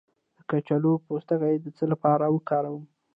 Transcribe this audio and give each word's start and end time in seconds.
د 0.37 0.39
کچالو 0.49 0.91
پوستکی 1.05 1.55
د 1.59 1.65
څه 1.77 1.85
لپاره 1.91 2.25
وکاروم؟ 2.35 2.83